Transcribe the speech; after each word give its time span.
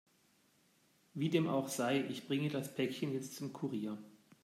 Wie 1.13 1.29
dem 1.29 1.47
auch 1.47 1.67
sei, 1.67 1.99
ich 2.09 2.25
bringe 2.27 2.49
das 2.49 2.73
Päckchen 2.73 3.13
jetzt 3.13 3.35
zum 3.35 3.53
Kurier. 3.53 3.99